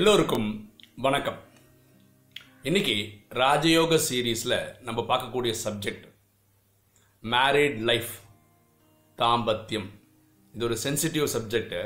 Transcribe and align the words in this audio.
எல்லோருக்கும் 0.00 0.46
வணக்கம். 1.04 1.38
இன்னைக்கு 2.68 2.94
ராஜயோக 3.40 3.96
சீரீஸில் 4.04 4.54
நம்ம 4.86 5.00
பார்க்கக்கூடிய 5.10 5.52
சப்ஜெக்ட் 5.62 6.04
மேரிட் 7.32 7.76
லைஃப் 7.90 8.12
தாம்பத்தியம். 9.18 9.88
இது 10.54 10.64
ஒரு 10.68 10.76
சென்சிட்டிவ் 10.84 11.26
சப்ஜெக்ட்டு 11.34 11.80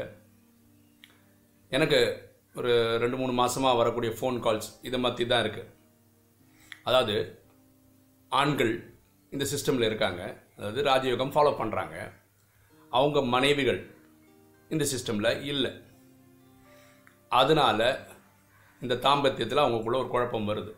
எனக்கு 1.77 2.01
ஒரு 2.61 2.75
ரெண்டு 3.05 3.19
மூணு 3.21 3.35
மாதமாக 3.41 3.80
வரக்கூடிய 3.80 4.12
ஃபோன் 4.19 4.39
கால்ஸ் 4.45 4.71
இதை 4.88 5.01
மாதிரி 5.07 5.27
தான் 5.33 5.43
இருக்குது 5.45 5.73
அதாவது 6.85 7.16
ஆண்கள் 8.33 8.74
இந்த 9.33 9.46
சிஸ்டமில் 9.55 9.88
இருக்காங்க. 9.91 10.23
அதாவது 10.59 10.83
ராஜயோகம் 10.91 11.35
ஃபாலோ 11.37 11.55
பண்ணுறாங்க 11.62 11.96
அவங்க 12.93 13.24
மனைவிகள் 13.37 13.83
இந்த 14.71 14.87
சிஸ்டமில் 14.95 15.33
இல்லை. 15.55 15.73
அதனால் 17.33 17.80
இந்த 18.84 18.95
தாம்பத்தியத்தில் 19.06 19.62
அவங்களுக்குள்ள 19.65 19.98
ஒரு 20.02 20.11
குழப்பம் 20.15 20.48
வருது. 20.51 20.73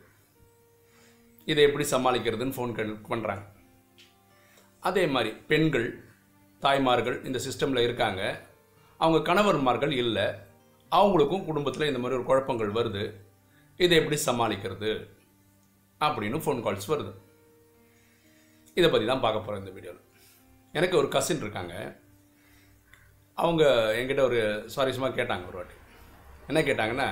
இதை 1.50 1.62
எப்படி 1.68 1.84
சமாளிக்கிறதுன்னு 1.94 2.56
ஃபோன் 2.56 2.74
பண்ணுறாங்க 3.12 3.44
அதே 4.88 5.04
மாதிரி 5.14 5.30
பெண்கள் 5.50 5.86
தாய்மார்கள் 6.62 7.16
இந்த 7.28 7.38
சிஸ்டமில் 7.46 7.84
இருக்காங்க. 7.86 8.22
அவங்க 9.00 9.18
கணவன்மார்கள் 9.28 9.94
இல்லை. 10.02 10.26
அவங்களுக்கும் 10.92 11.46
குடும்பத்தில் 11.48 11.88
இந்த 11.90 12.00
மாதிரி 12.02 12.18
ஒரு 12.18 12.26
குழப்பங்கள் 12.28 12.70
வருது. 12.78 13.04
இதை 13.84 13.94
எப்படி 14.00 14.16
சமாளிக்கிறது 14.26 14.90
அப்படின்னு 16.00 16.38
ஃபோன் 16.44 16.62
கால்ஸ் 16.66 16.90
வருது. 16.92 17.12
இதை 18.76 18.88
பற்றி 18.90 19.06
தான் 19.10 19.24
பார்க்க 19.24 19.44
போகிறேன் 19.44 19.62
இந்த 19.62 19.72
வீடியோவில் 19.76 20.04
எனக்கு 20.74 20.98
ஒரு 21.00 21.08
கசின் 21.14 21.42
இருக்காங்க. 21.44 21.74
அவங்க 23.38 23.64
என்கிட்ட 23.98 24.22
ஒரு 24.28 24.38
சுவாரஸ்யமாக 24.74 25.16
கேட்டாங்க 25.18 25.46
ஒரு 25.50 25.58
வாட்டி. 25.60 25.76
என்ன 26.50 26.60
கேட்டாங்கன்னா 26.68 27.08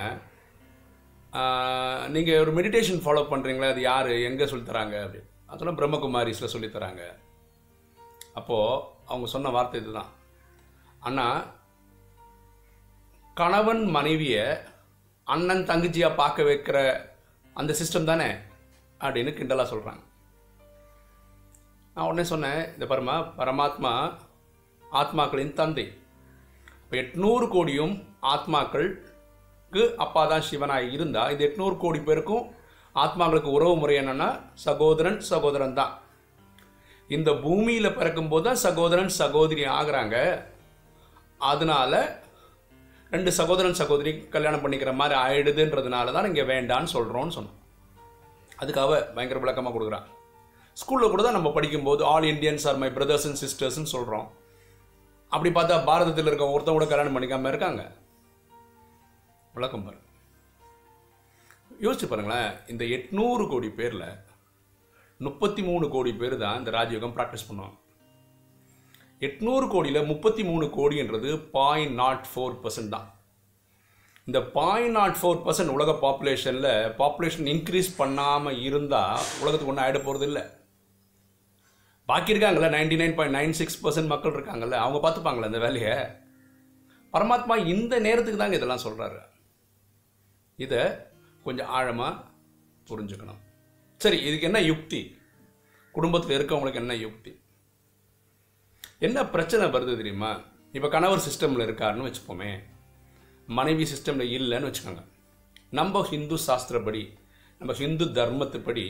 நீங்கள் 2.14 2.40
ஒரு 2.42 2.52
மெடிடேஷன் 2.56 3.00
ஃபாலோ 3.04 3.22
பண்ணுறீங்களா 3.30 3.68
அது 3.74 3.80
யார்? 3.90 4.10
எங்கே 4.28 4.46
சொல்லித்தராங்க 4.50 4.96
அப்படின்னு. 5.04 5.30
அதெல்லாம் 5.52 5.78
பிரம்மகுமாரிஸில் 5.78 6.52
சொல்லித்தராங்க 6.54 7.02
அப்போது 8.38 8.82
அவங்க 9.10 9.26
சொன்ன 9.32 9.50
வார்த்தை 9.56 9.80
இதுதான். 9.80 10.10
அண்ணா 11.08 11.26
கணவன் 13.40 13.82
மனைவியை 13.96 14.44
அண்ணன் 15.26 15.68
தங்கச்சியாக 15.70 16.18
பார்க்க 16.20 16.48
வைக்கிற 16.50 16.78
அந்த 17.56 17.72
சிஸ்டம் 17.80 18.10
தானே? 18.10 18.28
அப்படின்னு 19.04 19.32
கிண்டலாக 19.38 19.70
சொல்கிறாங்க 19.72 20.02
நான் 21.94 22.08
உடனே 22.10 22.24
சொன்னேன் 22.32 22.62
இந்த 22.74 22.84
பரமா 22.92 23.16
பரமாத்மா 23.40 23.92
ஆத்மாக்களின் 25.00 25.52
தந்தை. 25.60 25.86
இப்போ 26.82 26.96
எட்நூறு 27.02 27.46
கோடியும் 27.54 27.94
ஆத்மாக்கள் 28.32 28.88
அப்பா 30.04 30.22
தான் 30.32 30.46
சிவனாக 30.48 30.90
இருந்தால் 30.96 31.32
இது 31.34 31.44
எட்நூறு 31.48 31.76
கோடி 31.82 32.00
பேருக்கும் 32.08 32.44
ஆத்மாங்களுக்கு 33.02 33.50
உறவு 33.56 33.74
முறை 33.82 33.94
என்னென்னா 34.00 34.28
சகோதரன் 34.64 35.20
சகோதரன் 35.30 35.78
தான். 35.80 35.92
இந்த 37.16 37.30
பூமியில் 37.44 37.96
பிறக்கும்போது 37.96 38.44
தான் 38.48 38.60
சகோதரன் 38.66 39.12
சகோதரி 39.20 39.64
ஆகிறாங்க. 39.78 40.16
அதனால 41.50 41.92
ரெண்டு 43.14 43.30
சகோதரன் 43.38 43.78
சகோதரி 43.80 44.12
கல்யாணம் 44.34 44.62
பண்ணிக்கிற 44.62 44.92
மாதிரி 45.00 45.16
ஆயிடுதுன்றதுனால 45.24 46.12
தான் 46.16 46.28
இங்கே 46.30 46.44
வேண்டான்னு 46.52 46.92
சொல்கிறோன்னு 46.94 47.36
சொன்னோம். 47.38 47.58
அதுக்காக 48.62 49.00
பயங்கர 49.16 49.40
விளக்கமாக 49.42 49.74
கொடுக்குறான் 49.74 50.06
ஸ்கூலில் 50.76 51.12
கூட 51.12 51.22
தான் 51.24 51.36
நம்ம 51.38 51.50
படிக்கும்போது 51.56 52.02
all 52.12 52.26
Indians 52.30 52.64
are 52.70 52.80
my 52.84 52.88
brothers 52.96 53.26
and 53.28 53.40
சிஸ்டர்ஸ்ன்னு 53.42 53.92
சொல்கிறோம் 53.96 54.26
அப்படி 55.32 55.50
பார்த்தா 55.58 55.76
பாரதத்தில் 55.90 56.30
இருக்க 56.30 56.46
ஒருத்தவங்க 56.54 56.78
கூட 56.78 56.88
கல்யாணம் 56.90 57.14
பண்ணிக்காமல் 57.16 57.50
இருக்காங்க. 57.52 57.82
விளக்கம் 59.56 59.84
பாரு 59.86 60.00
யோசிச்சு 61.84 62.06
பாருங்களேன் 62.10 62.52
இந்த 62.72 62.84
எட்நூறு 62.96 63.44
கோடி 63.50 63.68
பேரில் 63.78 64.08
முப்பத்தி 65.26 65.62
மூணு 65.68 65.86
கோடி 65.94 66.12
பேர் 66.20 66.34
தான் 66.42 66.58
இந்த 66.60 66.70
ராஜயோகம் 66.76 67.14
ப்ராக்டிஸ் 67.16 67.46
பண்ணுவாங்க. 67.48 67.76
எட்நூறு 69.26 69.66
கோடியில் 69.74 70.08
முப்பத்தி 70.10 70.42
மூணு 70.48 70.66
கோடின்றது 70.76 71.30
பாயிண்ட் 71.56 71.94
நாட் 72.00 72.24
ஃபோர் 72.30 72.56
பர்சன்ட் 72.64 72.94
தான். 72.94 73.06
இந்த 74.28 74.40
பாயிண்ட் 74.56 74.96
நாட் 74.98 75.18
ஃபோர் 75.20 75.42
பர்சன்ட் 75.44 75.74
உலக 75.76 75.92
பாப்புலேஷனில் 76.04 76.70
பாப்புலேஷன் 77.02 77.50
இன்க்ரீஸ் 77.54 77.90
பண்ணாமல் 78.00 78.58
இருந்தால் 78.68 79.22
உலகத்துக்கு 79.42 79.72
ஒன்றும் 79.72 79.84
ஆகிட 79.84 80.00
போகிறது 80.06 80.28
இல்லை. 80.30 80.44
பாக்கி 82.08 82.34
இருக்காங்கல்ல 82.34 82.70
ninety 82.76 82.98
nine 83.02 83.16
point 83.18 83.38
nine 83.38 83.56
six 83.60 83.80
percent 83.84 84.12
மக்கள் 84.14 84.36
இருக்காங்கல்ல 84.36 84.80
அவங்க 84.84 85.00
பார்த்துப்பாங்களே 85.04 85.50
அந்த 85.50 85.60
வேலையை? 85.66 85.94
பரமாத்மா 87.14 87.56
இந்த 87.74 87.94
நேரத்துக்கு 88.08 88.42
தாங்க 88.42 88.58
இதெல்லாம் 88.60 88.84
சொல்கிறாரு 88.86 89.20
இதை 90.56 90.82
கொஞ்சம் 91.44 91.70
ஆழமாக 91.78 92.22
புரிஞ்சுக்கணும். 92.88 93.40
சரி 94.00 94.18
இதுக்கு 94.26 94.46
என்ன 94.46 94.60
யுக்தி? 94.60 95.16
குடும்பத்தில் 95.94 96.36
இருக்கவங்களுக்கு 96.36 96.82
என்ன 96.82 96.94
யுக்தி? 96.94 97.32
என்ன 98.98 99.18
பிரச்சனை 99.34 99.64
வருது 99.66 99.96
தெரியுமா? 99.96 100.30
இப்போ 100.72 100.88
கணவர் 100.88 101.24
சிஸ்டமில் 101.26 101.64
இருக்காருன்னு 101.66 102.08
வச்சுப்போமே. 102.08 102.50
மனைவி 103.46 103.84
சிஸ்டமில் 103.92 104.32
இல்லைன்னு 104.36 104.68
வச்சுக்கோங்க. 104.68 105.04
நம்ம 105.70 106.02
ஹிந்து 106.02 106.36
சாஸ்திரப்படி 106.46 107.02
நம்ம 107.58 107.72
ஹிந்து 107.72 108.04
தர்மத்துப்படி 108.04 108.84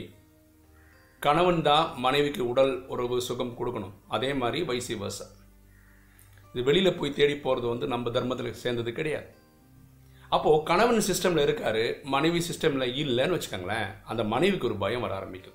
கணவன் 1.21 1.63
தான் 1.63 1.87
மனைவிக்கு 2.05 2.43
உடல் 2.49 2.73
உறவு 2.87 3.17
சுகம் 3.21 3.57
கொடுக்கணும். 3.59 3.95
அதே 4.09 4.31
மாதிரி 4.35 4.61
வைசி 4.71 4.95
வசம் 4.99 5.33
இது 6.55 6.63
வெளியில் 6.63 6.99
போய் 6.99 7.17
தேடி 7.19 7.37
போகிறது 7.37 7.67
வந்து 7.67 7.87
நம்ம 7.87 8.11
தர்மத்தில் 8.11 8.61
சேர்ந்தது 8.63 8.93
கிடையாது. 8.93 9.29
அப்போது 10.29 10.63
கணவன் 10.63 10.99
சிஸ்டமில் 10.99 11.47
இருக்காரு 11.47 12.03
மனைவி 12.03 12.39
சிஸ்டமில் 12.39 12.97
இல்லைன்னு 13.03 13.41
வச்சுக்கோங்களேன் 13.41 14.03
அந்த 14.05 14.25
மனைவிக்கு 14.25 14.67
ஒரு 14.67 14.77
பயம் 14.77 15.01
வர 15.01 15.15
ஆரம்பிக்கும். 15.15 15.53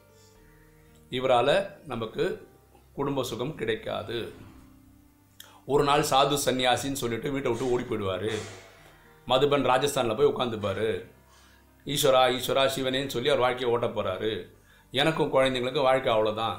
இவரால் 1.09 1.85
நமக்கு 1.85 2.47
குடும்ப 2.93 3.23
சுகம் 3.23 3.55
கிடைக்காது. 3.55 4.33
ஒரு 5.65 5.83
நாள் 5.83 6.01
சாது 6.01 6.37
சன்னியாசின்னு 6.45 7.01
சொல்லிட்டு 7.03 7.31
வீட்டை 7.31 7.51
விட்டு 7.51 7.71
ஓடி 7.71 7.83
போயிடுவார். 7.83 8.31
மதுபன் 9.27 9.67
ராஜஸ்தானில் 9.71 10.17
போய் 10.17 10.27
உட்காந்துப்பார். 10.27 11.11
ஈஸ்வரா 11.85 12.39
ஈஸ்வரா 12.39 12.69
சிவனேன்னு 12.75 13.07
சொல்லி 13.07 13.27
அவர் 13.27 13.39
வாழ்க்கையை 13.39 13.77
ஓட்ட 13.77 13.87
போகிறாரு 13.87 14.49
எனக்கும் 14.91 15.33
குழந்தைங்களுக்கும் 15.33 15.81
வாழ்க்கை 15.81 16.13
அவ்வளோதான் 16.13 16.55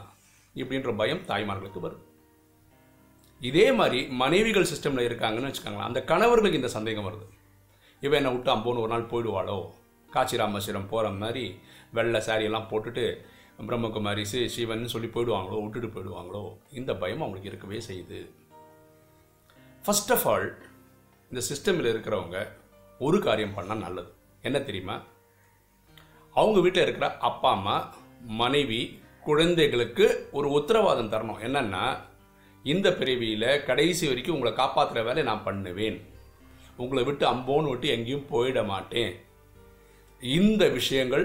இப்படின்ற 0.54 0.97
பயம் 0.97 1.27
தாய்மார்களுக்கு 1.27 1.81
வரும். 1.81 2.06
இதே 3.41 3.72
மாதிரி 3.72 4.06
மனைவிகள் 4.06 4.62
சிஸ்டமில் 4.62 5.09
இருக்காங்கன்னு 5.09 5.54
வச்சுக்கோங்களேன் 5.54 5.88
அந்த 5.91 6.04
கணவர்களுக்கு 6.04 6.56
இந்த 6.56 6.69
சந்தேகம் 6.69 7.06
வருது. 7.06 7.40
இவன் 8.00 8.25
என்னை 8.25 8.33
விட்டு 8.33 8.55
அம்போன்னு 8.55 8.78
ஒரு 8.78 8.88
நாள் 8.88 9.06
போயிடுவாளோ? 9.06 9.71
காட்சி 10.11 10.37
ராமேஸ்வரம் 10.37 10.88
போகிற 10.88 11.12
மாதிரி 11.12 11.59
வெள்ளை 11.93 12.21
சாரியெல்லாம் 12.21 12.69
போட்டுட்டு 12.71 13.16
பிரம்மகுமாரி 13.66 14.22
சி 14.22 14.49
சிவன் 14.49 14.88
சொல்லி 14.88 15.06
போயிடுவாங்களோ 15.06 15.62
விட்டுட்டு 15.62 15.88
போயிடுவாங்களோ? 15.88 16.56
இந்த 16.72 16.94
பயம் 16.94 17.22
அவங்களுக்கு 17.22 17.49
இருக்கவே 17.49 17.78
செய்யுது. 17.89 18.21
ஃபஸ்ட் 19.84 20.12
ஆஃப் 20.12 20.28
ஆல் 20.28 20.62
இந்த 21.31 21.47
சிஸ்டமில் 21.50 21.91
இருக்கிறவங்க 21.93 22.49
ஒரு 22.99 23.19
காரியம் 23.19 23.56
பண்ணால் 23.56 23.78
நல்லது. 23.78 24.12
என்ன 24.43 24.60
தெரியுமா? 24.60 25.03
அவங்க 26.34 26.60
வீட்டில் 26.60 26.83
இருக்கிற 26.83 27.16
அப்பா 27.16 27.50
அம்மா 27.50 27.94
மனைவி 28.21 29.03
குழந்தைகளுக்கு 29.21 30.28
ஒரு 30.33 30.50
உத்தரவாதம் 30.50 31.12
தரணும். 31.12 31.43
என்னென்னா 31.43 31.99
இந்த 32.62 32.93
பிறவியில் 32.93 33.65
கடைசி 33.65 34.06
வரைக்கும் 34.06 34.34
உங்களை 34.34 34.56
காப்பாற்றுற 34.56 35.05
வேலை 35.05 35.22
நான் 35.22 35.44
பண்ணுவேன். 35.44 36.19
உங்களை 36.85 37.03
விட்டு 37.05 37.25
அம்போன்னு 37.31 37.69
விட்டு 37.69 37.89
எங்கேயும் 37.89 38.31
போயிட 38.33 38.61
மாட்டேன். 38.67 39.13
இந்த 40.21 40.69
விஷயங்கள் 40.69 41.25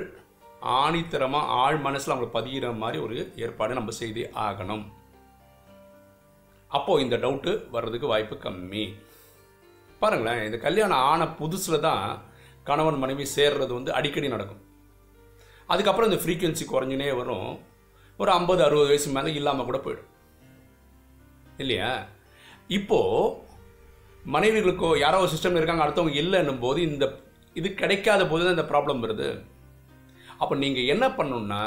ஆணித்தரமாக 0.62 1.52
ஆழ் 1.62 1.78
மனசில் 1.78 2.14
அவங்களை 2.14 2.30
பதிகிற 2.38 2.72
மாதிரி 2.72 2.98
ஒரு 3.04 3.16
ஏற்பாடு 3.36 3.74
நம்ம 3.74 3.92
செய்தே 3.92 4.30
ஆகணும். 4.36 4.86
அப்போது 6.68 7.04
இந்த 7.04 7.18
டவுட்டு 7.18 7.52
வர்றதுக்கு 7.70 8.08
வாய்ப்பு 8.08 8.36
கம்மி. 8.36 8.86
பாருங்களேன் 10.00 10.46
இந்த 10.46 10.58
கல்யாணம் 10.58 11.04
ஆன 11.12 11.24
புதுசில் 11.40 11.80
தான் 11.80 12.08
கணவன் 12.64 12.98
மனைவி 12.98 13.26
சேர்றது 13.36 13.74
வந்து 13.74 13.94
அடிக்கடி 13.94 14.28
நடக்கும். 14.28 14.64
அதுக்கப்புறம் 15.68 16.12
இந்த 16.12 16.22
ஃப்ரீக்குவென்சி 16.24 16.66
குறைஞ்சினே 16.72 17.16
வரும். 17.16 17.52
ஒரு 18.18 18.32
ஐம்பது 18.32 18.64
அறுபது 18.64 18.88
வயசு 18.88 19.10
மேலே 19.12 19.34
இல்லாமல் 19.34 19.66
கூட 19.66 19.78
போயிடும். 19.78 20.12
இல்லையா? 21.58 22.06
இப்போது 22.68 23.45
மனைவிகளுக்கோ 24.34 24.90
யாரோ 25.04 25.18
ஒரு 25.24 25.32
சிஸ்டம் 25.34 25.58
இருக்காங்க 25.60 25.84
அடுத்தவங்க 25.86 26.22
இல்லைன்னும் 26.22 26.64
போது 26.64 26.80
இந்த 26.90 27.06
இது 27.60 27.68
கிடைக்காத 27.82 28.22
போது 28.32 28.44
தான் 28.44 28.56
இந்த 28.56 28.66
ப்ராப்ளம் 28.72 29.04
வருது. 29.04 29.28
அப்போ 30.42 30.54
நீங்கள் 30.64 30.90
என்ன 30.94 31.06
பண்ணணும்னா 31.18 31.62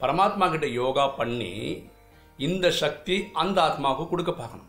பரமாத்மா 0.00 0.46
கிட்ட 0.52 0.66
யோகா 0.80 1.04
பண்ணி 1.20 1.52
இந்த 2.46 2.66
சக்தி 2.82 3.16
அந்த 3.42 3.58
ஆத்மாவுக்கு 3.66 4.04
கொடுக்க 4.12 4.32
பார்க்கணும். 4.40 4.68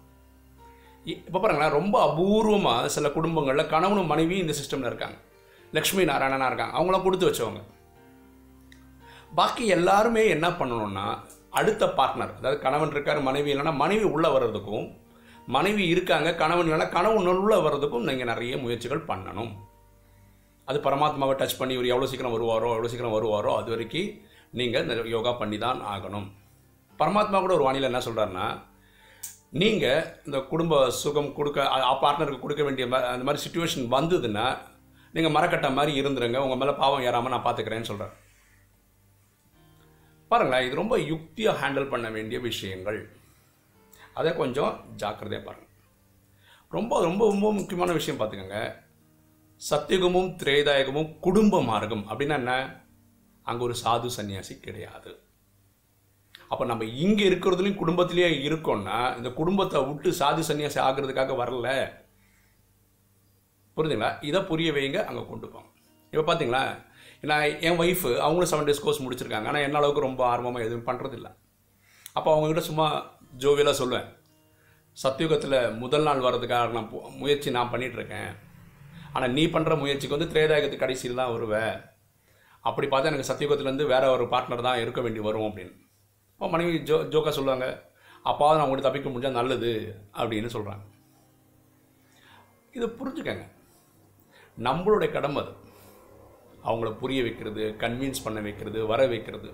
இப்போ 1.27 1.39
பாருங்களேன் 1.43 1.77
ரொம்ப 1.79 1.95
அபூர்வமாக 2.07 2.91
சில 2.95 3.07
குடும்பங்களில் 3.15 3.71
கணவனும் 3.73 4.11
மனைவியும் 4.11 4.43
இந்த 4.45 4.55
சிஸ்டமில் 4.59 4.89
இருக்காங்க. 4.91 5.17
லக்ஷ்மி 5.77 6.03
நாராயணனாக 6.11 6.49
இருக்காங்க 6.51 6.75
அவங்களாம் 6.77 7.05
கொடுத்து 7.05 7.29
வச்சவங்க. 7.29 7.61
பாக்கி 9.39 9.63
எல்லாருமே 9.77 10.23
என்ன 10.35 10.47
பண்ணணும்னா 10.59 11.05
அடுத்த 11.59 11.83
பார்ட்னர் 11.99 12.35
அதாவது 12.39 12.57
கணவன் 12.65 12.93
இருக்கார் 12.95 13.27
மனைவி 13.29 13.51
இல்லைன்னா 13.53 13.73
மனைவி 13.83 14.05
உள்ளே 14.15 14.29
வர்றதுக்கும் 14.35 14.85
மனைவி 15.55 15.83
இருக்காங்க 15.93 16.29
கணவன் 16.41 16.67
இல்லைன்னா 16.67 16.89
கணவன் 16.97 17.29
உள்ளே 17.43 17.57
வர்றதுக்கும் 17.65 18.07
நீங்கள் 18.09 18.29
நிறைய 18.31 18.57
முயற்சிகள் 18.63 19.07
பண்ணணும். 19.09 19.53
அது 20.67 20.77
பரமாத்மாவை 20.85 21.33
டச் 21.39 21.59
பண்ணி 21.59 21.73
இவர் 21.77 21.91
எவ்வளோ 21.93 22.07
சீக்கிரம் 22.11 22.35
வருவாரோ 22.35 22.69
எவ்வளோ 22.75 22.91
சீக்கிரம் 22.91 23.15
வருவாரோ 23.15 23.53
அது 23.61 23.71
வரைக்கும் 23.73 24.11
நீங்கள் 24.59 25.09
யோகா 25.15 25.31
பண்ணி 25.41 25.57
தான் 25.65 25.79
ஆகணும். 25.93 26.27
பரமாத்மா 26.99 27.37
கூட 27.43 27.53
ஒரு 27.57 27.65
வானிலை 27.67 27.87
என்ன 27.89 28.01
சொல்கிறாருன்னா 28.07 28.47
நீங்கள் 29.61 30.05
இந்த 30.27 30.37
குடும்ப 30.51 30.83
சுகம் 31.01 31.33
கொடுக்க 31.37 31.65
பார்ட்னருக்கு 32.03 32.43
கொடுக்க 32.43 32.63
வேண்டிய 32.67 32.85
அந்த 33.13 33.25
மாதிரி 33.27 33.43
சுச்சுவேஷன் 33.45 33.87
வந்ததுன்னா 33.95 34.45
நீங்கள் 35.15 35.33
மரக்கட்டை 35.35 35.69
மாதிரி 35.77 35.91
இருந்துருங்க 36.01 36.39
உங்கள் 36.45 36.59
மேலே 36.61 36.73
பாவம் 36.83 37.03
ஏறாமல் 37.07 37.33
நான் 37.33 37.45
பார்த்துக்கிறேன்னு 37.47 37.89
சொல்கிறேன் 37.89 38.13
பாருங்களேன் 40.31 40.65
இது 40.67 40.79
ரொம்ப 40.81 40.95
யுக்தியாக 41.11 41.59
ஹேண்டில் 41.61 41.91
பண்ண 41.91 42.07
வேண்டிய 42.15 42.37
விஷயங்கள். 42.49 42.99
அதை 44.19 44.31
கொஞ்சம் 44.41 44.73
ஜாக்கிரதையாக 45.01 45.45
பாருங்கள் 45.45 45.71
ரொம்ப 46.75 46.93
ரொம்ப 47.07 47.23
ரொம்ப 47.31 47.47
முக்கியமான 47.57 47.91
விஷயம் 47.97 48.19
பார்த்துக்கோங்க. 48.19 48.59
சத்தியுகமும் 49.61 50.29
திரேதாயகமும் 50.41 51.11
குடும்ப 51.25 51.61
மார்க்கம் 51.67 52.05
அப்படின்னா 52.09 52.37
என்ன? 52.41 52.53
அங்கே 53.47 53.63
ஒரு 53.67 53.75
சாது 53.83 54.09
சன்னியாசி 54.15 54.53
கிடையாது. 54.65 55.11
அப்போ 56.51 56.63
நம்ம 56.71 56.83
இங்கே 57.03 57.23
இருக்கிறதுலையும் 57.29 57.81
குடும்பத்திலேயே 57.81 58.29
இருக்கோம்னா 58.47 58.97
இந்த 59.17 59.29
குடும்பத்தை 59.39 59.79
விட்டு 59.89 60.09
சாது 60.21 60.41
சன்னியாசி 60.49 60.79
ஆகிறதுக்காக 60.87 61.35
வரல. 61.41 61.67
புரிஞ்சுங்களா? 63.77 64.11
இதை 64.29 64.41
புரிய 64.49 64.71
வைங்க 64.77 64.99
அங்கே 65.09 65.23
கொண்டு 65.31 65.47
போங்க. 65.53 65.69
இப்போ 66.13 66.25
பார்த்தீங்களா 66.29 66.63
நான் 67.31 67.45
என் 67.67 67.79
ஒய்ஃபு 67.83 68.09
அவங்களும் 68.25 68.51
செவன் 68.51 68.67
டேஸ் 68.69 68.83
கோர்ஸ் 68.85 69.03
முடிச்சிருக்காங்க. 69.05 69.47
ஆனால் 69.51 69.65
என்ன 69.67 69.77
அளவுக்கு 69.81 70.07
ரொம்ப 70.07 70.21
ஆர்வமாக 70.33 70.67
எதுவும் 70.67 70.87
பண்ணுறதில்ல 70.89 71.29
அப்போ 72.17 72.29
அவங்ககிட்ட 72.33 72.63
சும்மா 72.69 72.87
ஜோவியலாக 73.41 73.75
சொல்லுவேன் 73.81 74.09
சத்தியுகத்தில் 74.97 75.57
முதல் 75.81 76.05
நாள் 76.07 76.25
வர்றதுக்காக 76.25 76.73
நான் 76.77 76.89
முயற்சி 77.21 77.49
நான் 77.55 77.71
பண்ணிகிட்ருக்கேன் 77.71 78.31
ஆனால் 79.13 79.33
நீ 79.37 79.43
பண்ணுற 79.53 79.73
முயற்சிக்கு 79.79 80.17
வந்து 80.17 80.31
திரேதாயகத்து 80.33 80.77
கடைசியில் 80.83 81.19
தான் 81.21 81.33
வருவேன் 81.33 81.73
அப்படி 82.63 82.87
பார்த்தா 82.87 83.09
எனக்கு 83.11 83.29
சத்தியுகத்துலேருந்து 83.29 83.85
வேற 83.93 84.03
ஒரு 84.15 84.25
பார்ட்னர் 84.33 84.65
தான் 84.67 84.81
இருக்க 84.83 84.99
வேண்டி 85.01 85.21
வரும் 85.27 85.47
அப்படின்னு. 85.47 85.73
அப்போ 86.33 86.47
மனைவி 86.53 86.73
ஜோ 86.89 86.97
ஜோக்காக 87.13 87.33
சொல்லுவாங்க 87.37 87.65
அப்பாவது 88.31 88.57
நான் 88.57 88.65
உங்களுக்கு 88.67 88.87
தப்பிக்க 88.87 89.09
முடிஞ்சால் 89.09 89.39
நல்லது 89.39 89.71
அப்படின்னு 90.19 90.49
சொல்கிறாங்க 90.55 90.83
இதை 92.75 92.87
புரிஞ்சுக்கங்க. 92.99 93.45
நம்மளுடைய 94.67 95.09
கடமை 95.15 95.39
அது. 95.43 95.51
அவங்கள 96.67 96.89
புரிய 97.01 97.21
வைக்கிறது 97.23 97.63
கன்வின்ஸ் 97.83 98.23
பண்ண 98.25 98.39
வைக்கிறது 98.47 98.79
வர 98.91 99.01
வைக்கிறது. 99.13 99.49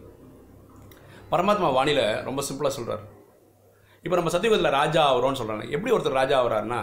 பரமாத்மா 1.31 1.69
வானிலை 1.77 2.05
ரொம்ப 2.27 2.43
சிம்பிளாக 2.49 2.75
சொல்கிறார் 2.77 3.03
இப்போ 4.03 4.15
நம்ம 4.17 4.31
சத்தியுகத்தில் 4.33 4.75
ராஜா 4.79 5.01
ஆகிறோம்னு 5.09 5.39
சொல்கிறாங்க 5.39 5.65
எப்படி 5.75 5.93
ஒருத்தர் 5.95 6.19
ராஜா 6.21 6.35
ஆகிறாருன்னா 6.39 6.81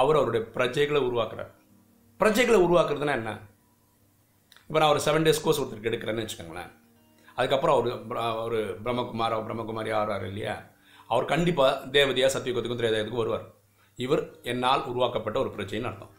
அவர் 0.00 0.18
அவருடைய 0.20 0.42
பிரஜைகளை 0.56 1.00
உருவாக்குறார். 1.08 1.52
பிரஜைகளை 2.20 2.58
உருவாக்குறதுனா 2.66 3.14
என்ன? 3.20 3.30
இப்போ 4.66 4.78
நான் 4.80 4.92
ஒரு 4.94 5.02
செவன் 5.06 5.24
டேஸ் 5.26 5.42
கோர்ஸ் 5.44 5.60
ஒருத்தருக்கு 5.60 5.90
எடுக்கிறேன்னு 5.90 6.24
வச்சுக்கோங்களேன். 6.24 6.70
அதுக்கப்புறம் 7.36 7.76
அவர் 7.76 8.42
ஒரு 8.46 8.60
பிரம்மகுமார் 8.84 9.36
பிரம்மகுமாரி 9.46 9.90
ஆகிறார் 10.00 10.26
இல்லையா? 10.30 10.56
அவர் 11.12 11.30
கண்டிப்பாக 11.32 11.88
தேவதையாக 11.96 12.32
சத்தியுகத்துக்கும் 12.34 12.80
திரேதயத்துக்கும் 12.82 13.22
வருவார். 13.22 13.46
இவர் 13.98 14.22
என்னால் 14.52 14.86
உருவாக்கப்பட்ட 14.90 15.38
ஒரு 15.44 15.50
பிரஜைன்னு 15.56 15.90
அர்த்தம். 15.90 16.12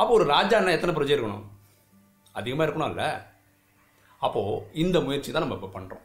அப்போ 0.00 0.12
ஒரு 0.18 0.26
ராஜான்னா 0.34 0.76
எத்தனை 0.76 0.94
பிரஜை 0.96 1.14
இருக்கணும்? 1.16 1.44
அதிகமாக 2.40 2.66
இருக்கணும்ல 2.66 3.04
அப்போது 4.26 4.54
இந்த 4.82 4.96
முயற்சி 5.06 5.30
தான் 5.32 5.44
நம்ம 5.44 5.58
இப்போ 5.58 5.70
பண்ணுறோம் 5.76 6.04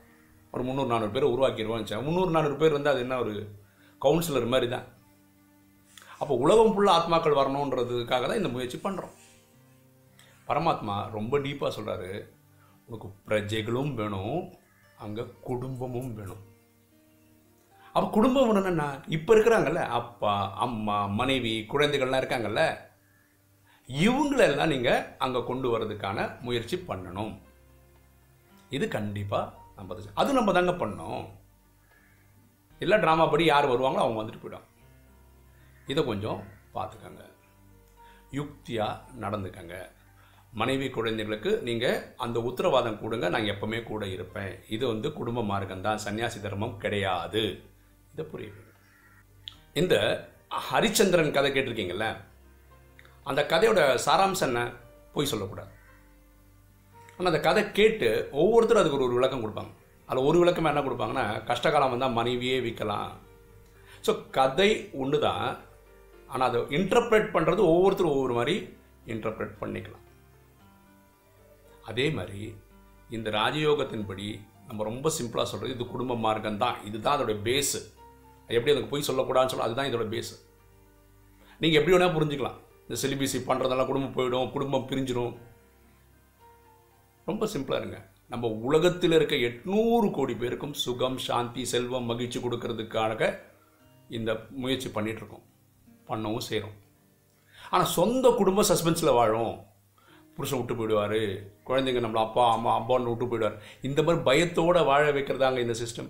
ஒரு 0.54 0.64
முந்நூறு 0.68 0.92
நானூறு 0.92 1.14
பேர் 1.16 1.32
உருவாக்கிடுவோம் 1.34 1.82
வச்சா 1.82 1.98
முந்நூறு 2.06 2.32
நானூறு 2.36 2.56
பேர் 2.62 2.76
வந்து 2.78 2.92
அது 2.92 3.04
என்ன 3.06 3.18
ஒரு 3.24 3.34
கவுன்சிலர் 4.06 4.52
மாதிரி 4.54 4.68
தான். 4.74 4.88
அப்போ 6.22 6.34
உலகம் 6.44 6.74
ஃபுல்லாக 6.76 6.98
ஆத்மாக்கள் 6.98 7.40
வரணுன்றதுக்காக 7.40 8.24
தான் 8.28 8.40
இந்த 8.42 8.52
முயற்சி 8.54 8.78
பண்ணுறோம் 8.86 9.16
பரமாத்மா 10.50 10.96
ரொம்ப 11.18 11.34
டீப்பாக 11.46 11.72
சொல்கிறாரு 11.78 12.12
உனக்கு 12.88 13.08
பிரஜைகளும் 13.28 13.92
வேணும் 14.00 14.40
அங்கே 15.06 15.24
குடும்பமும் 15.50 16.12
வேணும். 16.20 16.44
அப்போ 17.96 18.08
குடும்பம் 18.16 18.48
வேணும்னா 18.50 18.88
இப்போ 19.18 19.32
இருக்கிறாங்கல்ல 19.36 19.84
அப்பா 20.00 20.34
அம்மா 20.66 20.98
மனைவி 21.20 21.54
குழந்தைகள்லாம் 21.74 22.22
இருக்காங்கல்ல 22.22 22.64
இவங்களெல்லாம் 23.90 24.74
நீங்கள் 24.74 25.06
அங்கே 25.26 25.48
கொண்டு 25.52 25.68
வரதுக்கான 25.74 26.28
முயற்சி 26.48 26.78
பண்ணணும். 26.90 27.32
இது 28.78 28.86
கண்டிப்பாக 28.98 29.59
நம்ம 29.80 29.96
அது- 30.16 30.32
நம்ம 30.32 30.52
தாங்க 30.52 30.72
பண்ணோம். 30.72 31.30
இல்லை 32.80 32.98
ட்ராமா 32.98 33.30
படி 33.30 33.46
யார் 33.46 33.68
வருவாங்களோ 33.68 33.96
அவங்க 33.96 34.22
வந்துட்டு 34.22 34.38
போயிடும் 34.38 34.64
இதை 35.88 36.06
கொஞ்சம் 36.06 36.44
பார்த்துக்கங்க. 36.74 37.30
யுக்தியாக 38.32 39.00
நடந்துக்கங்க. 39.20 39.92
மனைவி 40.54 40.90
குழந்தைகளுக்கு 40.90 41.62
நீங்கள் 41.62 42.14
அந்த 42.18 42.42
உத்தரவாதம் 42.42 43.02
கொடுங்க 43.02 43.30
நான் 43.30 43.44
எப்பவுமே 43.44 43.84
கூட 43.84 44.08
இருப்பேன். 44.08 44.60
இது 44.70 44.88
வந்து 44.88 45.14
குடும்ப 45.14 45.44
மார்க்கம் 45.44 45.82
தான் 45.82 46.00
சன்னியாசி 46.06 46.42
தர்மம் 46.42 46.78
கிடையாது. 46.78 47.64
இதை 48.14 48.26
புரியுது 48.26 48.68
இந்த 49.74 50.28
ஹரிச்சந்திரன் 50.72 51.32
கதை 51.32 51.52
கேட்டிருக்கீங்கள 51.52 52.16
அந்த 53.24 53.46
கதையோட 53.50 54.00
சாராம்சம் 54.06 54.42
என்ன? 54.42 54.72
போய் 55.14 55.26
சொல்லக்கூடாது. 55.26 55.72
ஆனால் 57.20 57.32
அந்த 57.32 57.40
கதை 57.48 57.62
கேட்டு 57.78 58.10
ஒவ்வொருத்தரும் 58.42 58.82
அதுக்கு 58.82 58.98
ஒரு 58.98 59.06
ஒரு 59.08 59.18
விளக்கம் 59.18 59.42
கொடுப்பாங்க. 59.44 59.72
அதில் 60.10 60.28
ஒரு 60.28 60.38
விளக்கம் 60.42 60.70
என்ன 60.70 60.82
கொடுப்பாங்கன்னா 60.86 61.26
கஷ்டகாலம் 61.50 61.92
வந்தால் 61.94 62.16
மனைவியே 62.20 62.58
விற்கலாம். 62.66 63.10
ஸோ 64.06 64.12
கதை 64.38 64.70
ஒன்று 65.02 65.18
தான் 65.26 65.48
ஆனால் 66.30 66.48
அதை 66.50 66.60
இன்டர்பிரேட் 66.78 67.28
பண்ணுறது 67.34 67.62
ஒவ்வொருத்தரும் 67.72 68.16
ஒவ்வொரு 68.18 68.36
மாதிரி 68.38 68.56
இன்டர்பிரேட் 69.14 69.60
பண்ணிக்கலாம். 69.62 70.06
அதே 71.90 72.06
மாதிரி 72.18 72.42
இந்த 73.18 73.28
ராஜயோகத்தின்படி 73.40 74.28
நம்ம 74.70 74.84
ரொம்ப 74.90 75.12
சிம்பிளாக 75.18 75.48
சொல்கிறது 75.52 75.76
இது 75.76 75.86
குடும்ப 75.94 76.16
மார்க்கம் 76.26 76.62
தான் 76.64 76.80
இதுதான் 76.88 77.16
அதோடய 77.18 77.44
பேஸு 77.50 77.80
எப்படி 78.56 78.74
அதுக்கு 78.74 78.92
போய் 78.94 79.08
சொல்லக்கூடாதுன்னு 79.10 79.54
சொல்ல 79.54 79.68
அதுதான் 79.68 79.90
இதோட 79.92 80.08
பேஸு 80.16 80.36
நீங்கள் 81.62 81.80
எப்படி 81.80 81.96
வேணால் 81.96 82.16
புரிஞ்சுக்கலாம். 82.18 82.58
இந்த 82.88 82.98
சிலிபிசி 83.04 83.40
பண்ணுறதெல்லாம் 83.48 83.90
குடும்பம் 83.92 84.18
போயிடும் 84.18 84.52
குடும்பம் 84.56 84.90
பிரிஞ்சிடும் 84.92 85.34
ரொம்ப 87.30 87.46
சிம்பிளாக 87.54 87.82
இருங்க. 87.84 88.00
நம்ம 88.34 88.48
உலகத்தில் 88.68 89.16
இருக்க 89.18 89.36
எட்நூறு 89.48 90.08
கோடி 90.18 90.34
பேருக்கும் 90.42 90.76
சுகம் 90.84 91.18
சாந்தி 91.28 91.64
செல்வம் 91.72 92.10
மகிழ்ச்சி 92.12 92.40
கொடுக்கறதுக்காக 92.40 93.32
இந்த 94.18 94.32
முயற்சி 94.64 94.90
பண்ணிகிட்ருக்கோம் 94.90 95.46
பண்ணவும் 96.10 96.46
செய்கிறோம் 96.50 96.78
ஆனால் 97.72 97.92
சொந்த 97.98 98.28
குடும்பம் 98.38 98.70
சஸ்பென்ஸில் 98.70 99.18
வாழும். 99.18 99.56
புருஷன் 100.36 100.60
விட்டு 100.60 100.76
போயிடுவார். 100.80 101.22
குழந்தைங்க 101.70 102.02
நம்மளை 102.04 102.22
அப்பா 102.26 102.44
அம்மா 102.52 102.72
அப்பான்னு 102.80 103.10
விட்டு 103.10 103.26
போயிடுவார். 103.26 103.58
இந்த 103.88 104.00
மாதிரி 104.04 104.24
பயத்தோடு 104.24 104.82
வாழ 104.90 105.04
வைக்கிறதாங்க 105.12 105.60
இந்த 105.66 105.76
சிஸ்டம் 105.82 106.10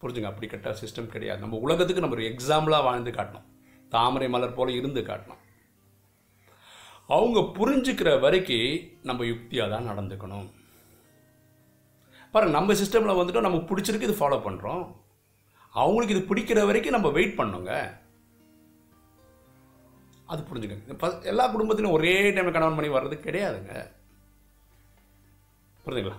புரிஞ்சுங்க? 0.00 0.30
அப்படி 0.30 0.46
கட்ட 0.46 0.70
சிஸ்டம் 0.82 1.12
கிடையாது. 1.14 1.42
நம்ம 1.44 1.58
உலகத்துக்கு 1.66 2.04
நம்ம 2.04 2.16
ஒரு 2.16 2.26
எக்ஸாம்பிளாக 2.30 2.88
வாழ்ந்து 2.88 3.10
காட்டணும். 3.10 3.48
தாமரை 3.94 4.28
மலர் 4.34 4.56
போல் 4.58 4.76
இருந்து 4.80 5.00
காட்டணும். 5.00 5.39
அவங்க 7.16 7.40
புரிஞ்சுக்கிற 7.58 8.10
வரைக்கும் 8.24 8.72
நம்ம 9.08 9.24
யுக்தியாக 9.30 9.72
தான் 9.72 9.88
நடந்துக்கணும். 9.90 10.48
பாருங்கள் 12.32 12.56
நம்ம 12.58 12.74
சிஸ்டமில் 12.80 13.18
வந்துட்டு 13.20 13.46
நமக்கு 13.46 13.70
பிடிச்சிருக்கு 13.70 14.08
இது 14.08 14.20
ஃபாலோ 14.20 14.38
பண்ணுறோம் 14.46 14.84
அவங்களுக்கு 15.80 16.14
இது 16.16 16.28
பிடிக்கிற 16.30 16.60
வரைக்கும் 16.68 16.96
நம்ம 16.96 17.08
வெயிட் 17.16 17.38
பண்ணுங்க. 17.40 17.72
அது 20.32 20.40
புரிஞ்சுக்கங்க. 20.48 21.12
எல்லா 21.32 21.44
குடும்பத்திலும் 21.54 21.96
ஒரே 21.98 22.14
டைமில் 22.34 22.56
கணவன் 22.56 22.78
மணி 22.78 22.90
வர்றது 22.96 23.16
கிடையாதுங்க. 23.26 23.74
புரிஞ்சுங்களா? 25.84 26.18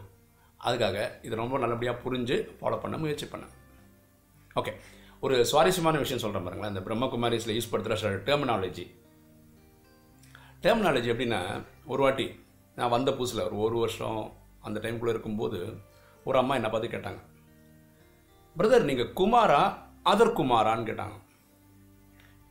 அதுக்காக 0.67 0.97
இது 1.27 1.41
ரொம்ப 1.41 1.57
நல்லபடியாக 1.63 2.01
புரிஞ்சு 2.05 2.35
ஃபாலோ 2.59 2.79
பண்ண 2.81 2.97
முயற்சி 3.03 3.25
பண்ணேன் 3.25 3.53
ஓகே 4.59 4.71
ஒரு 5.25 5.35
சுவாரஸ்யமான 5.51 5.99
விஷயம் 6.03 6.23
சொல்கிறேன் 6.23 6.45
பாருங்களேன். 6.47 6.73
இந்த 6.73 6.83
பிரம்மகுமாரிஸில் 6.87 7.55
யூஸ் 7.57 7.71
படுத்துகிற 7.71 7.97
சில 8.03 8.11
டெர்மினாலஜி 8.29 8.85
டெர்மினாலஜி 10.61 11.09
எப்படின்னா 11.11 11.63
ஒரு 11.85 12.01
வாட்டி 12.03 12.45
நான் 12.75 12.89
வந்த 12.89 13.11
புதுசில் 13.11 13.43
ஒரு 13.43 13.57
ஒரு 13.57 13.77
வருஷம் 13.77 14.33
அந்த 14.61 14.79
டைம்குள்ளே 14.79 15.07
இருக்கும்போது 15.07 15.77
ஒரு 16.25 16.37
அம்மா 16.37 16.55
என்னை 16.55 16.69
பார்த்து 16.69 16.89
கேட்டாங்க. 16.89 17.19
பிரதர் 18.57 18.83
நீங்கள் 18.83 19.13
குமாரா 19.13 19.75
அதர் 20.05 20.33
குமாரான்னு 20.33 20.85
கேட்டாங்க. 20.89 21.19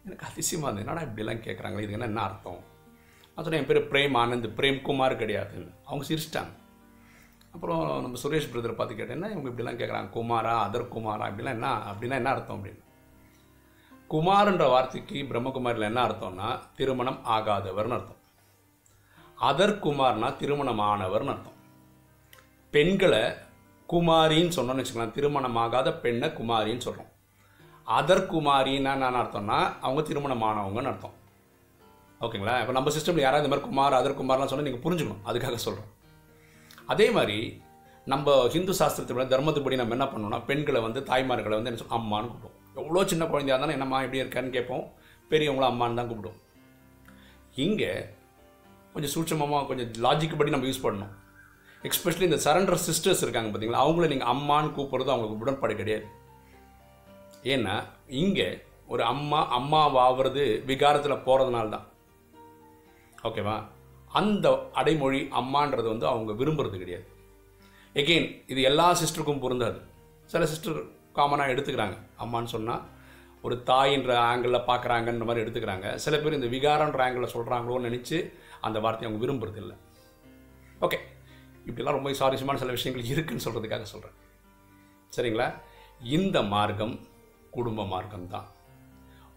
எனக்கு 0.04 0.26
அதிசயமாக 0.26 0.80
இருந்தது. 0.80 0.86
என்னடா 0.86 1.00
இப்படிலாம் 1.02 1.44
கேட்குறாங்களே 1.44 1.80
இது 1.80 1.98
என்ன 1.98 2.22
அர்த்தம்? 2.22 2.68
நான் 3.36 3.52
என் 3.52 3.66
பேர் 3.66 3.90
பிரேம் 3.90 4.14
ஆனந்த் 4.14 4.60
பிரேம் 4.60 4.82
குமார் 4.82 5.18
கிடையாதுன்னு. 5.18 5.74
அவங்க 5.84 6.06
சிரிச்சிட்டாங்க. 6.06 6.52
அப்புறம் 7.52 8.00
நம்ம 8.00 8.18
சுரேஷ் 8.22 8.48
பிரதர் 8.52 8.74
பார்த்து 8.74 8.94
கேட்டேன்னா 8.94 9.36
இவங்க 9.36 9.48
இப்படிலாம் 9.48 9.74
கேட்குறாங்க 9.74 10.08
குமாரா 10.08 10.52
அதர் 10.68 10.88
குமாரா 10.88 11.32
இப்படிலாம் 11.32 11.44
என்ன 11.44 11.76
அப்படின்னா 11.76 12.10
என்ன 12.10 12.30
அர்த்தம்? 12.30 12.64
அப்படின்னு. 12.64 12.80
குமார்ன்ற 14.12 14.64
வார்த்தைக்கு 14.70 15.18
பிரம்மகுமாரில் 15.30 15.86
என்ன 15.88 16.00
அர்த்தம்னா 16.06 16.48
திருமணம் 16.76 17.18
ஆகாதவர்னு 17.34 17.94
அர்த்தம். 17.96 18.18
அதர்குமார்னா 19.48 20.28
திருமணம் 20.40 20.82
ஆனவர்னு 20.86 21.32
அர்த்தம். 21.34 21.58
பெண்களை 22.74 23.22
குமாரின்னு 23.92 24.56
சொன்னோம்னு 24.56 24.82
வச்சுக்கலாம் 24.82 25.14
திருமணம் 25.18 25.58
ஆகாத 25.64 25.88
பெண்ணை 26.04 26.28
குமாரின்னு 26.38 26.86
சொல்கிறோம் 26.86 27.10
அதர் 27.98 28.24
குமாரின்னா 28.32 28.92
என்ன 28.98 29.14
அர்த்தம்னா 29.22 29.58
அவங்க 29.86 30.02
திருமணம் 30.10 30.44
ஆனவங்கன்னு 30.48 30.92
அர்த்தம். 30.92 31.16
ஓகேங்களா? 32.26 32.54
இப்போ 32.62 32.74
நம்ம 32.76 32.90
சிஸ்டமில் 32.96 33.26
யாராவது 33.26 33.44
இந்த 33.44 33.52
மாதிரி 33.52 33.68
குமார் 33.68 34.00
அதர்குமார்லாம் 34.00 34.50
சொன்னால் 34.52 34.68
நீங்கள் 34.68 34.86
புரிஞ்சுக்கணும். 34.86 35.24
அதுக்காக 35.30 35.60
சொல்கிறோம் 35.66 35.90
அதே 36.94 37.06
மாதிரி 37.18 37.38
நம்ம 38.12 38.34
ஹிந்து 38.54 38.74
சாஸ்திரத்தோட 38.80 39.26
தர்மத்துப்படி 39.34 39.78
நம்ம 39.82 39.96
என்ன 39.98 40.08
பண்ணோம்னா 40.14 40.40
பெண்களை 40.50 40.82
வந்து 40.86 41.02
தாய்மார்களை 41.10 41.56
வந்து 41.58 41.72
என்ன 41.72 41.96
அம்மான்னு 41.98 42.30
கூப்பிடுவோம். 42.32 42.56
எவ்வளோ 42.78 43.02
சின்ன 43.12 43.24
குழந்தையாக 43.30 43.56
இருந்தாலும் 43.56 43.76
என்னம்மா 43.76 43.98
எப்படி 44.04 44.22
இருக்கான்னு 44.22 44.54
கேட்போம். 44.56 44.84
பெரியவங்கள 45.30 45.66
அம்மான்னு 45.72 45.98
தான் 46.00 46.10
கூப்பிடும். 46.10 46.38
இங்கே 47.64 47.90
கொஞ்சம் 48.92 49.12
சூட்சமமாக 49.14 49.66
கொஞ்சம் 49.70 49.90
லாஜிக் 50.06 50.38
படி 50.38 50.54
நம்ம 50.54 50.68
யூஸ் 50.68 50.84
பண்ணணும். 50.86 51.12
எக்ஸ்பெஷலி 51.88 52.26
இந்த 52.28 52.38
சரண்டர் 52.46 52.82
சிஸ்டர்ஸ் 52.86 53.22
இருக்காங்க 53.24 53.50
பார்த்தீங்களா 53.50 53.84
அவங்கள 53.84 54.06
நீங்கள் 54.12 54.32
அம்மான்னு 54.34 54.74
கூப்பிட்றது 54.76 55.12
அவங்களுக்கு 55.14 55.44
உடன்பாடு 55.44 55.74
கிடையாது. 55.80 56.06
ஏன்னா 57.54 57.74
இங்கே 58.22 58.48
ஒரு 58.92 59.02
அம்மா 59.12 59.40
அம்மாவாகிறது 59.58 60.42
விகாரத்தில் 60.70 61.24
போகிறதுனால 61.26 61.68
தான் 61.74 61.86
ஓகேவா? 63.28 63.56
அந்த 64.18 64.46
அடைமொழி 64.80 65.20
அம்மான்றது 65.40 65.86
வந்து 65.92 66.06
அவங்க 66.12 66.32
விரும்புறது 66.40 66.76
கிடையாது. 66.82 67.06
எகெயின் 68.00 68.28
இது 68.52 68.60
எல்லா 68.70 68.86
சிஸ்டருக்கும் 69.02 69.44
பொருந்தாது. 69.44 69.78
சில 70.32 70.46
சிஸ்டர் 70.52 70.80
காமனாக 71.18 71.52
எடுத்துக்கிறாங்க. 71.54 71.96
அம்மான்னு 72.24 72.54
சொன்னால் 72.54 72.82
ஒரு 73.46 73.54
தாயின்ற 73.70 74.10
ஆங்கிளில் 74.30 74.66
பார்க்குறாங்கன்ற 74.70 75.26
மாதிரி 75.28 75.44
எடுத்துக்கிறாங்க. 75.44 75.86
சில 76.04 76.14
பேர் 76.22 76.38
இந்த 76.38 76.48
விகாரன்ற 76.54 77.00
ஆங்கிளில் 77.06 77.34
சொல்கிறாங்களோன்னு 77.34 77.88
நினச்சி 77.88 78.18
அந்த 78.66 78.78
வார்த்தையை 78.84 79.08
அவங்க 79.08 79.22
விரும்புறது 79.24 79.60
இல்லை 79.64 79.76
ஓகே 80.86 80.98
இப்படிலாம் 81.68 81.96
ரொம்ப 81.98 82.12
சுவாரஸ்யமான 82.18 82.60
சில 82.62 82.74
விஷயங்கள் 82.76 83.08
இருக்குன்னு 83.12 83.44
சொல்கிறதுக்காக 83.46 83.86
சொல்கிறேன் 83.92 84.16
சரிங்களா? 85.16 85.46
இந்த 86.16 86.38
மார்க்கம் 86.54 86.94
குடும்ப 87.56 87.84
மார்க்கம் 87.92 88.26
தான். 88.34 88.46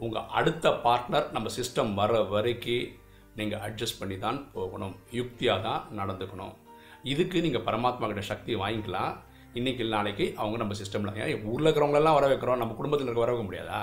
உங்கள் 0.03 0.27
அடுத்த 0.39 0.70
பார்ட்னர் 0.86 1.27
நம்ம 1.36 1.50
சிஸ்டம் 1.58 1.92
வர 2.00 2.22
வரைக்கும் 2.34 2.89
நீங்கள் 3.39 3.62
அட்ஜஸ்ட் 3.68 4.00
பண்ணி 4.00 4.18
தான் 4.25 4.39
போகணும். 4.56 4.96
யுக்தியாக 5.20 5.63
தான் 5.68 5.82
நடந்துக்கணும். 6.00 6.53
இதுக்கு 7.13 7.38
நீங்கள் 7.46 7.65
பரமாத்மா 7.68 8.08
கிட்ட 8.10 8.24
சக்தி 8.32 8.56
வாங்கிக்கலாம். 8.63 9.13
இன்னைக்கு 9.53 9.83
இல்லை 9.83 9.98
நாளைக்கு 9.98 10.33
அவங்க 10.36 10.57
நம்ம 10.57 10.74
சிஸ்டமில் 10.74 11.17
ஏன் 11.24 11.45
ஊரில் 11.45 11.67
இருக்கிறவங்களெல்லாம் 11.67 12.17
வர 12.19 12.27
வைக்கிறோம் 12.27 12.57
நம்ம 12.57 12.74
குடும்பத்தில் 12.74 13.07
இருக்க 13.07 13.25
வர 13.25 13.33
வைக்க 13.33 13.45
முடியாதா? 13.50 13.79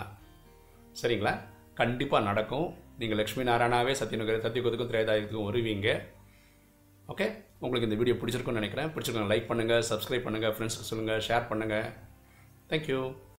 சரிங்களா? 1.03 1.33
கண்டிப்பாக 1.75 2.25
நடக்கும். 2.25 2.67
நீங்கள் 2.99 3.19
லக்ஷ்மி 3.19 3.45
நாராயணாவே 3.45 3.91
சத்தியநகர் 3.91 4.45
சத்தியகுதுக்கும் 4.47 4.91
திரேதாயத்துக்கும் 4.93 5.49
வருவீங்க. 5.51 5.89
ஓகே 7.07 7.27
உங்களுக்கு 7.59 7.89
இந்த 7.89 7.99
வீடியோ 8.01 8.17
பிடிச்சிருக்குன்னு 8.17 8.61
நினைக்கிறேன் 8.63 8.91
பிடிச்சிருக்கோங்க 8.95 9.33
லைக் 9.33 9.49
பண்ணுங்கள் 9.51 9.87
சப்ஸ்கிரைப் 9.91 10.27
பண்ணுங்கள் 10.27 10.55
ஃப்ரெண்ட்ஸுக்கு 10.57 10.91
சொல்லுங்கள் 10.91 11.23
ஷேர் 11.29 11.49
பண்ணுங்கள் 11.51 11.89
தேங்க்யூ 12.69 13.01